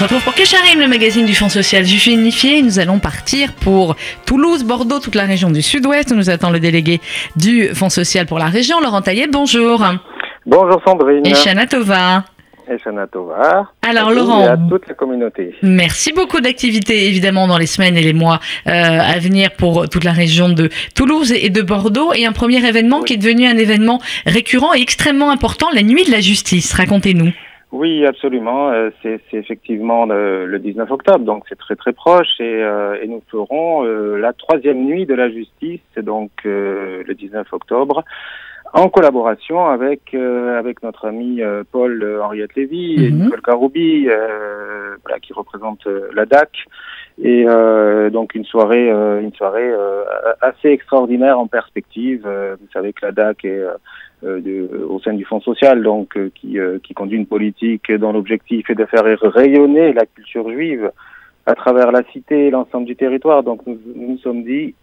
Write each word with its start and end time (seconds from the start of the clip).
se 0.00 0.04
retrouve 0.04 0.24
pour 0.24 0.32
Kécharim, 0.32 0.80
le 0.80 0.88
magazine 0.88 1.26
du 1.26 1.34
Fonds 1.34 1.50
social 1.50 1.84
juif 1.84 2.06
unifié. 2.06 2.62
Nous 2.62 2.78
allons 2.78 2.98
partir 2.98 3.52
pour 3.52 3.96
Toulouse, 4.24 4.64
Bordeaux, 4.64 4.98
toute 4.98 5.14
la 5.14 5.24
région 5.24 5.50
du 5.50 5.60
Sud-Ouest. 5.60 6.14
Nous 6.16 6.30
attend 6.30 6.48
le 6.48 6.58
délégué 6.58 7.02
du 7.36 7.66
Fonds 7.74 7.90
social 7.90 8.24
pour 8.24 8.38
la 8.38 8.46
région, 8.46 8.80
Laurent 8.80 9.02
Taillet. 9.02 9.26
Bonjour. 9.30 9.84
Bonjour 10.46 10.80
Sandrine. 10.86 11.26
Et 11.26 11.34
Shana 11.34 11.66
Tova. 11.66 12.24
Et 12.72 12.78
Shana 12.78 13.08
Tova. 13.08 13.72
Alors 13.82 14.10
Laurent, 14.10 14.46
à 14.46 14.56
toute 14.56 14.88
la 14.88 14.94
communauté. 14.94 15.54
Merci 15.62 16.14
beaucoup 16.14 16.40
d'activités 16.40 17.06
évidemment 17.06 17.46
dans 17.46 17.58
les 17.58 17.66
semaines 17.66 17.98
et 17.98 18.02
les 18.02 18.14
mois 18.14 18.40
euh, 18.68 18.70
à 18.70 19.18
venir 19.18 19.50
pour 19.50 19.86
toute 19.90 20.04
la 20.04 20.12
région 20.12 20.48
de 20.48 20.70
Toulouse 20.94 21.30
et 21.30 21.50
de 21.50 21.60
Bordeaux. 21.60 22.14
Et 22.14 22.24
un 22.24 22.32
premier 22.32 22.66
événement 22.66 23.02
qui 23.02 23.12
est 23.12 23.18
devenu 23.18 23.46
un 23.46 23.58
événement 23.58 24.00
récurrent 24.24 24.72
et 24.72 24.80
extrêmement 24.80 25.30
important, 25.30 25.66
la 25.74 25.82
nuit 25.82 26.04
de 26.04 26.10
la 26.10 26.20
justice. 26.20 26.72
Racontez-nous. 26.72 27.34
Oui, 27.72 28.04
absolument. 28.04 28.70
Euh, 28.70 28.90
c'est 29.02 29.20
effectivement 29.32 30.04
le, 30.04 30.58
19 30.58 30.90
octobre, 30.90 31.24
donc 31.24 31.44
c'est 31.48 31.58
très 31.58 31.76
très 31.76 31.92
proche 31.92 32.40
et, 32.40 32.62
euh, 32.62 32.96
nous 33.06 33.22
ferons 33.28 33.84
euh, 33.84 34.16
la 34.18 34.32
troisième 34.32 34.84
nuit 34.84 35.06
de 35.06 35.14
la 35.14 35.30
justice, 35.30 35.80
donc 35.96 36.30
le 36.44 37.14
19 37.14 37.46
octobre, 37.52 38.04
en 38.72 38.88
collaboration 38.88 39.66
avec 39.66 40.14
avec 40.14 40.82
notre 40.82 41.06
ami 41.06 41.40
Paul 41.72 42.20
Henriette 42.22 42.54
Lévy 42.54 43.04
et 43.04 43.10
mhm. 43.10 43.24
Nicole 43.24 43.42
Caroubi, 43.42 44.06
voilà, 44.06 45.18
qui 45.20 45.32
représente 45.32 45.86
la 46.14 46.26
DAC. 46.26 46.66
Et 47.22 47.44
donc 48.10 48.34
une 48.34 48.44
soirée, 48.44 48.88
une 48.88 49.32
soirée 49.34 49.72
assez 50.40 50.68
extraordinaire 50.68 51.38
en 51.38 51.46
perspective. 51.46 52.22
vous 52.22 52.68
savez 52.72 52.92
que 52.92 53.04
la 53.04 53.12
DAC 53.12 53.44
est 53.44 53.64
euh, 54.22 54.38
de, 54.38 54.84
au 54.84 55.00
sein 55.00 55.14
du 55.14 55.24
Fonds 55.24 55.40
social, 55.40 55.82
donc 55.82 56.14
euh, 56.18 56.30
qui, 56.34 56.58
euh, 56.58 56.78
qui 56.82 56.92
conduit 56.92 57.16
une 57.16 57.24
politique 57.24 57.90
dont 57.90 58.12
l'objectif 58.12 58.68
est 58.68 58.74
de 58.74 58.84
faire 58.84 59.02
rayonner 59.22 59.94
la 59.94 60.04
culture 60.04 60.50
juive 60.50 60.92
à 61.46 61.54
travers 61.54 61.90
la 61.90 62.02
cité 62.12 62.48
et 62.48 62.50
l'ensemble 62.50 62.84
du 62.84 62.96
territoire. 62.96 63.42
Donc 63.42 63.66
nous 63.66 63.78
nous 63.96 64.18
sommes 64.18 64.44
dit, 64.44 64.74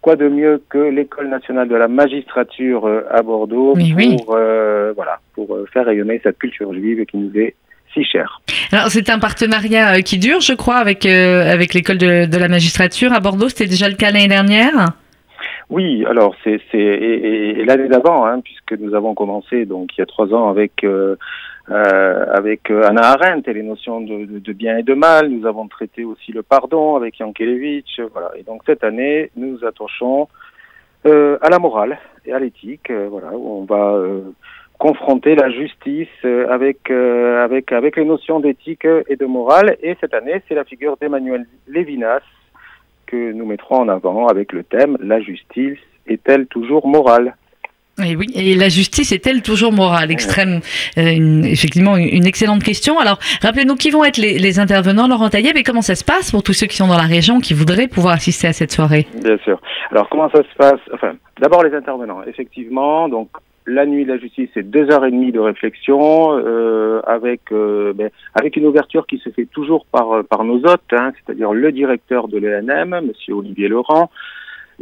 quoi 0.00 0.16
de 0.16 0.28
mieux 0.28 0.62
que 0.68 0.78
l'école 0.78 1.28
nationale 1.28 1.68
de 1.68 1.76
la 1.76 1.88
magistrature 1.88 2.88
à 3.10 3.22
Bordeaux 3.22 3.74
pour 3.74 4.36
voilà 4.96 5.20
pour 5.34 5.58
faire 5.72 5.86
rayonner 5.86 6.20
cette 6.22 6.38
culture 6.38 6.72
juive 6.72 7.04
qui 7.06 7.16
nous 7.16 7.36
est 7.36 7.54
si 7.92 8.04
chère. 8.04 8.40
Alors 8.72 8.88
c'est 8.88 9.10
un 9.10 9.18
partenariat 9.18 10.00
qui 10.02 10.18
dure, 10.18 10.40
je 10.40 10.54
crois, 10.54 10.76
avec 10.76 11.06
avec 11.06 11.74
l'école 11.74 11.98
de, 11.98 12.26
de 12.26 12.38
la 12.38 12.48
magistrature 12.48 13.12
à 13.12 13.20
Bordeaux. 13.20 13.48
C'était 13.48 13.66
déjà 13.66 13.88
le 13.88 13.96
cas 13.96 14.10
l'année 14.10 14.28
dernière? 14.28 14.74
Oui, 15.70 16.04
alors 16.06 16.34
c'est 16.42 16.60
et, 16.74 17.64
l'année 17.64 17.88
d'avant, 17.88 18.26
hein, 18.26 18.40
puisque 18.42 18.72
nous 18.80 18.94
avons 18.94 19.14
commencé 19.14 19.66
donc 19.66 19.90
il 19.96 20.00
y 20.00 20.02
a 20.02 20.06
trois 20.06 20.34
ans 20.34 20.48
avec 20.48 20.82
euh, 20.82 21.16
euh, 21.70 22.26
avec 22.32 22.70
euh, 22.70 22.82
Anna 22.88 23.12
Arendt 23.12 23.48
et 23.48 23.54
les 23.54 23.62
notions 23.62 24.00
de, 24.00 24.26
de, 24.26 24.52
bien 24.52 24.78
et 24.78 24.82
de 24.82 24.94
mal. 24.94 25.28
Nous 25.28 25.46
avons 25.46 25.68
traité 25.68 26.04
aussi 26.04 26.32
le 26.32 26.42
pardon 26.42 26.96
avec 26.96 27.18
Yankelevitch, 27.20 28.00
voilà. 28.12 28.32
Et 28.36 28.42
donc 28.42 28.62
cette 28.66 28.82
année, 28.82 29.30
nous 29.36 29.52
nous 29.52 29.64
attachons 29.64 30.26
euh, 31.06 31.38
à 31.40 31.48
la 31.48 31.60
morale 31.60 31.98
et 32.26 32.32
à 32.32 32.40
l'éthique, 32.40 32.90
voilà, 32.90 33.36
où 33.36 33.60
on 33.60 33.64
va 33.64 34.02
confronter 34.78 35.34
la 35.36 35.50
justice 35.50 36.08
avec 36.48 36.90
avec 36.90 37.96
les 37.96 38.04
notions 38.04 38.40
d'éthique 38.40 38.86
et 39.08 39.16
de 39.16 39.26
morale. 39.26 39.76
Et 39.80 39.96
cette 40.00 40.14
année, 40.14 40.42
c'est 40.48 40.54
la 40.54 40.64
figure 40.64 40.96
d'Emmanuel 40.96 41.46
Lévinas 41.68 42.22
que 43.06 43.32
nous 43.32 43.46
mettrons 43.46 43.76
en 43.76 43.88
avant 43.88 44.26
avec 44.26 44.52
le 44.52 44.64
thème 44.64 44.96
La 45.00 45.20
justice 45.20 45.78
est-elle 46.06 46.46
toujours 46.46 46.86
morale? 46.86 47.36
Et 48.02 48.16
oui, 48.16 48.26
et 48.34 48.54
la 48.54 48.68
justice 48.68 49.12
est-elle 49.12 49.42
toujours 49.42 49.72
morale 49.72 50.10
Extrême, 50.10 50.60
euh, 50.98 51.42
effectivement, 51.44 51.96
une 51.96 52.26
excellente 52.26 52.62
question. 52.62 52.98
Alors, 52.98 53.18
rappelez-nous 53.42 53.76
qui 53.76 53.90
vont 53.90 54.04
être 54.04 54.18
les, 54.18 54.58
intervenants, 54.58 55.06
Laurent 55.06 55.28
Tailleb, 55.28 55.56
et 55.56 55.62
comment 55.62 55.82
ça 55.82 55.94
se 55.94 56.04
passe 56.04 56.30
pour 56.30 56.42
tous 56.42 56.52
ceux 56.52 56.66
qui 56.66 56.76
sont 56.76 56.88
dans 56.88 56.96
la 56.96 57.02
région, 57.02 57.40
qui 57.40 57.54
voudraient 57.54 57.88
pouvoir 57.88 58.14
assister 58.14 58.48
à 58.48 58.52
cette 58.52 58.72
soirée? 58.72 59.06
Bien 59.22 59.38
sûr. 59.38 59.60
Alors, 59.90 60.08
comment 60.08 60.30
ça 60.30 60.42
se 60.42 60.56
passe? 60.56 60.80
Enfin, 60.92 61.12
d'abord 61.40 61.62
les 61.62 61.74
intervenants. 61.74 62.22
Effectivement, 62.26 63.08
donc 63.08 63.28
la 63.66 63.86
nuit 63.86 64.04
de 64.04 64.12
la 64.12 64.18
justice, 64.18 64.48
c'est 64.54 64.68
deux 64.68 64.90
heures 64.90 65.04
et 65.04 65.10
demie 65.10 65.32
de 65.32 65.38
réflexion 65.38 66.38
euh, 66.38 67.00
avec 67.06 67.52
euh, 67.52 67.92
ben, 67.92 68.10
avec 68.34 68.56
une 68.56 68.66
ouverture 68.66 69.06
qui 69.06 69.18
se 69.18 69.30
fait 69.30 69.46
toujours 69.46 69.86
par 69.86 70.24
par 70.24 70.44
nos 70.44 70.58
hôtes, 70.58 70.92
hein, 70.92 71.12
c'est-à-dire 71.14 71.52
le 71.52 71.70
directeur 71.70 72.28
de 72.28 72.38
l'ENM, 72.38 73.00
Monsieur 73.06 73.34
Olivier 73.34 73.68
Laurent, 73.68 74.10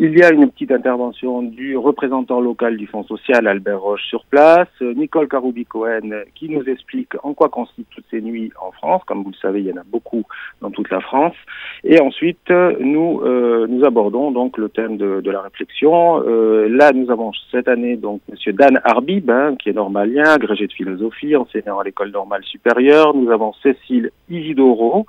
il 0.00 0.16
y 0.16 0.22
a 0.22 0.32
une 0.32 0.48
petite 0.48 0.70
intervention 0.70 1.42
du 1.42 1.76
représentant 1.76 2.40
local 2.40 2.76
du 2.76 2.86
Fonds 2.86 3.02
social, 3.02 3.48
Albert 3.48 3.80
Roche, 3.80 4.06
sur 4.06 4.24
place, 4.26 4.68
Nicole 4.80 5.26
Caroubi-Cohen, 5.26 6.22
qui 6.36 6.48
nous 6.48 6.62
explique 6.62 7.14
en 7.24 7.34
quoi 7.34 7.48
consistent 7.48 7.90
toutes 7.90 8.04
ces 8.08 8.20
nuits 8.20 8.52
en 8.62 8.70
France. 8.70 9.02
Comme 9.06 9.24
vous 9.24 9.30
le 9.30 9.36
savez, 9.42 9.58
il 9.58 9.66
y 9.66 9.72
en 9.72 9.76
a 9.76 9.84
beaucoup 9.84 10.22
dans 10.60 10.70
toute 10.70 10.88
la 10.90 11.00
France. 11.00 11.34
Et 11.82 12.00
ensuite, 12.00 12.48
nous, 12.48 13.22
euh, 13.24 13.66
nous 13.68 13.84
abordons 13.84 14.30
donc 14.30 14.56
le 14.56 14.68
thème 14.68 14.98
de, 14.98 15.20
de 15.20 15.30
la 15.32 15.40
réflexion. 15.40 16.22
Euh, 16.24 16.68
là, 16.68 16.92
nous 16.92 17.10
avons 17.10 17.32
cette 17.50 17.66
année 17.66 17.96
donc 17.96 18.20
Monsieur 18.30 18.52
Dan 18.52 18.80
Arbib, 18.84 19.28
hein, 19.28 19.56
qui 19.58 19.70
est 19.70 19.72
normalien, 19.74 20.30
agrégé 20.30 20.68
de 20.68 20.72
philosophie, 20.72 21.34
enseignant 21.34 21.80
à 21.80 21.82
l'école 21.82 22.12
normale 22.12 22.44
supérieure. 22.44 23.14
Nous 23.14 23.32
avons 23.32 23.52
Cécile 23.64 24.12
Isidoro, 24.30 25.06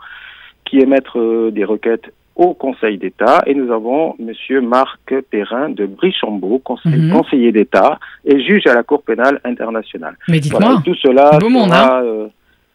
qui 0.66 0.80
est 0.80 0.88
maître 0.88 1.20
euh, 1.20 1.52
des 1.52 1.64
requêtes 1.64 2.12
au 2.40 2.54
Conseil 2.54 2.98
d'État 2.98 3.44
et 3.46 3.54
nous 3.54 3.72
avons 3.72 4.16
Monsieur 4.18 4.62
Marc 4.62 5.14
Perrin 5.30 5.70
de 5.70 5.86
Brichambault, 5.86 6.62
mhm. 6.86 7.12
conseiller 7.12 7.52
d'État 7.52 8.00
et 8.26 8.42
juge 8.42 8.66
à 8.66 8.74
la 8.74 8.84
Cour 8.84 9.04
pénale 9.04 9.42
internationale. 9.44 10.18
Mais 10.30 10.40
dites-moi, 10.40 10.82
tout 10.86 10.96
cela 10.96 11.34
sera, 11.34 11.98
hein. 11.98 12.04
euh, 12.06 12.28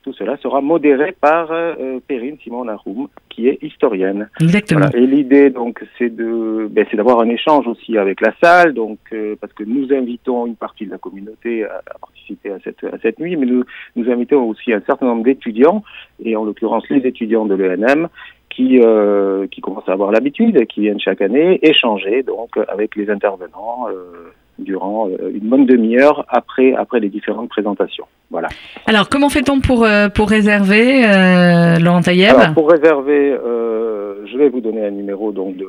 tout 0.02 0.12
cela 0.12 0.36
sera 0.42 0.60
modéré 0.60 1.16
par 1.18 1.48
euh, 1.50 1.98
Perrine 2.06 2.36
Simon 2.44 2.66
Naroum, 2.66 3.08
qui 3.30 3.48
est 3.48 3.58
historienne. 3.62 4.28
Exactement. 4.38 4.90
Et 4.92 5.06
l'idée 5.06 5.48
donc 5.48 5.82
c'est 5.96 6.14
de 6.14 6.68
ben, 6.70 6.84
c'est 6.90 6.98
d'avoir 6.98 7.20
un 7.20 7.30
échange 7.30 7.66
aussi 7.66 7.96
avec 7.96 8.20
la 8.20 8.34
salle, 8.42 8.74
donc 8.74 8.98
euh, 9.14 9.34
parce 9.40 9.54
que 9.54 9.64
nous 9.64 9.90
invitons 9.94 10.44
une 10.44 10.56
partie 10.56 10.84
de 10.84 10.90
la 10.90 10.98
communauté 10.98 11.64
à, 11.64 11.80
participer 11.98 12.50
à 12.50 12.58
cette 12.62 12.84
à 12.84 12.98
cette 13.00 13.18
nuit, 13.18 13.36
mais 13.36 13.46
nous 13.46 13.64
nous 13.96 14.10
invitons 14.10 14.42
aussi 14.42 14.74
un 14.74 14.82
certain 14.86 15.06
nombre 15.06 15.24
d'étudiants 15.24 15.82
et 16.22 16.36
en 16.36 16.44
l'occurrence 16.44 16.84
les 16.90 17.06
étudiants 17.06 17.46
de 17.46 17.54
l'ENM 17.54 18.08
qui, 18.54 18.80
euh, 18.80 19.46
qui 19.48 19.60
commencent 19.60 19.88
à 19.88 19.92
avoir 19.92 20.12
l'habitude 20.12 20.56
et 20.60 20.66
qui 20.66 20.80
viennent 20.82 21.00
chaque 21.00 21.20
année 21.20 21.58
échanger 21.62 22.22
donc 22.22 22.50
avec 22.68 22.94
les 22.96 23.10
intervenants 23.10 23.88
euh, 23.88 24.30
durant 24.58 25.08
euh, 25.08 25.32
une 25.34 25.48
bonne 25.48 25.66
demi-heure 25.66 26.24
après, 26.28 26.74
après 26.74 27.00
les 27.00 27.08
différentes 27.08 27.48
présentations. 27.48 28.06
Voilà. 28.30 28.48
Alors, 28.86 29.08
comment 29.08 29.28
fait-on 29.28 29.60
pour, 29.60 29.84
euh, 29.84 30.08
pour 30.08 30.28
réserver, 30.28 31.04
euh, 31.04 31.78
Laurent 31.78 32.00
Taïeb 32.00 32.34
Pour 32.54 32.70
réserver, 32.70 33.32
euh, 33.32 34.26
je 34.26 34.38
vais 34.38 34.48
vous 34.48 34.60
donner 34.60 34.84
un 34.86 34.90
numéro 34.90 35.32
donc 35.32 35.56
de, 35.56 35.68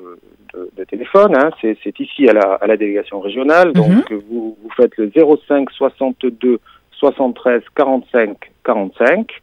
de, 0.53 0.69
de 0.77 0.83
téléphone. 0.83 1.35
Hein. 1.35 1.49
C'est 1.61 1.99
ici 1.99 2.27
à 2.29 2.33
la, 2.33 2.53
à 2.61 2.67
la 2.67 2.77
délégation 2.77 3.19
régionale. 3.19 3.73
Donc, 3.73 4.09
mhm. 4.09 4.19
vous, 4.29 4.57
vous 4.61 4.69
faites 4.77 4.95
le 4.97 5.11
05 5.47 5.69
62 5.71 6.59
73 6.99 7.61
45 7.75 8.37
45. 8.63 9.41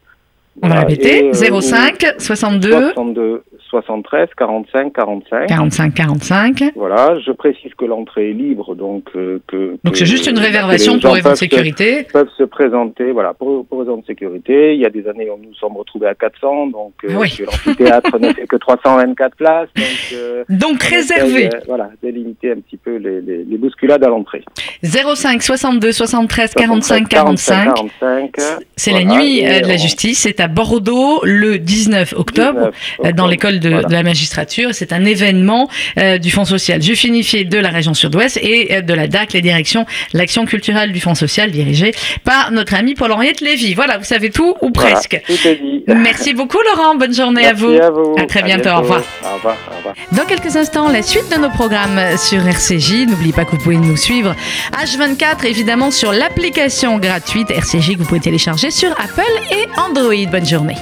On 0.61 0.69
va 0.69 0.81
répéter, 0.81 1.31
05 1.33 2.15
62 2.19 2.93
62 2.93 3.43
73 3.73 4.29
45 4.37 4.93
45 4.93 5.47
45 5.47 5.93
45. 5.95 6.63
Voilà, 6.75 7.17
je 7.25 7.31
précise 7.31 7.73
que 7.75 7.85
l'entrée 7.85 8.29
est 8.29 8.33
libre, 8.33 8.75
donc 8.75 9.05
euh, 9.15 9.41
que 9.47 9.77
donc 9.83 9.97
c'est 9.97 10.05
juste 10.05 10.27
une 10.27 10.37
réservation 10.37 10.99
pour 10.99 11.13
raison 11.13 11.31
de 11.31 11.35
sécurité. 11.35 12.05
peuvent 12.13 12.29
se 12.37 12.43
présenter, 12.43 13.11
voilà, 13.11 13.33
pour, 13.33 13.65
pour 13.65 13.79
raison 13.79 13.97
de 13.97 14.05
sécurité. 14.05 14.75
Il 14.75 14.81
y 14.81 14.85
a 14.85 14.91
des 14.91 15.07
années 15.07 15.27
où 15.29 15.39
nous 15.43 15.55
sommes 15.55 15.75
retrouvés 15.75 16.07
à 16.07 16.13
400, 16.13 16.67
donc 16.67 16.93
euh, 17.03 17.15
oui. 17.15 17.35
l'amphithéâtre 17.43 18.19
n'a 18.19 18.33
fait 18.33 18.45
que 18.45 18.57
324 18.57 19.35
places, 19.35 19.69
donc 19.75 19.85
euh, 20.13 20.43
donc 20.49 20.83
réservé. 20.83 21.47
Euh, 21.47 21.59
voilà, 21.67 21.89
délimiter 22.03 22.51
un 22.51 22.59
petit 22.59 22.77
peu 22.77 22.97
les, 22.97 23.21
les, 23.21 23.43
les 23.43 23.57
bousculades 23.57 24.03
à 24.03 24.09
l'entrée. 24.09 24.43
05 24.83 25.41
62 25.41 25.91
73 25.91 26.53
45 26.53 27.09
45. 27.09 27.73
45 27.73 28.35
c'est 28.75 28.91
la 28.91 29.03
nuit 29.03 29.41
de 29.41 29.67
la 29.67 29.77
justice, 29.77 30.19
c'est 30.21 30.39
à 30.39 30.47
Bordeaux 30.47 31.21
le 31.23 31.57
19 31.57 32.13
octobre, 32.17 32.53
19 32.53 32.67
octobre. 32.99 33.13
dans 33.15 33.27
l'école 33.27 33.59
de, 33.63 33.91
la 33.91 34.03
magistrature. 34.03 34.69
C'est 34.73 34.93
un 34.93 35.05
événement 35.05 35.69
euh, 35.97 36.17
du 36.17 36.31
Fonds 36.31 36.45
social 36.45 36.81
juif 36.81 37.03
unifié 37.03 37.45
de 37.45 37.57
la 37.57 37.69
région 37.69 37.93
sud-ouest 37.93 38.37
et 38.41 38.75
euh, 38.77 38.81
de 38.81 38.93
la 38.93 39.07
DAC, 39.07 39.33
les 39.33 39.41
directions, 39.41 39.85
l'action 40.13 40.45
culturelle 40.45 40.91
du 40.91 40.99
Fonds 40.99 41.15
social 41.15 41.51
dirigée 41.51 41.93
par 42.23 42.51
notre 42.51 42.75
ami 42.75 42.95
Paul-Henriette 42.95 43.41
Lévy. 43.41 43.73
Voilà, 43.73 43.97
vous 43.97 44.03
savez 44.03 44.29
tout 44.29 44.55
ou 44.61 44.71
presque. 44.71 45.19
Merci 45.87 46.33
beaucoup 46.33 46.59
Laurent, 46.75 46.95
bonne 46.95 47.13
journée 47.13 47.45
à 47.45 47.53
vous. 47.53 47.71
à 47.71 47.89
vous. 47.89 48.15
À 48.17 48.25
très 48.25 48.43
bientôt, 48.43 48.69
Au, 48.69 48.81
revoir. 48.81 49.03
au 49.23 49.35
revoir. 49.35 49.57
Au 49.71 49.77
revoir. 49.77 49.95
Dans 50.11 50.25
quelques 50.25 50.55
instants, 50.55 50.89
la 50.89 51.01
suite 51.01 51.29
de 51.31 51.39
nos 51.41 51.49
programmes 51.49 51.99
sur 52.17 52.45
RCJ. 52.45 53.07
N'oubliez 53.07 53.33
pas 53.33 53.45
que 53.45 53.51
vous 53.51 53.57
pouvez 53.57 53.77
nous 53.77 53.97
suivre 53.97 54.35
H24 54.73 55.45
évidemment 55.45 55.91
sur 55.91 56.11
l'application 56.11 56.97
gratuite 56.97 57.49
RCJ 57.51 57.93
que 57.93 57.99
vous 57.99 58.05
pouvez 58.05 58.19
télécharger 58.19 58.71
sur 58.71 58.91
Apple 58.91 59.21
et 59.51 59.67
Android. 59.79 60.29
Bonne 60.31 60.45
journée. 60.45 60.75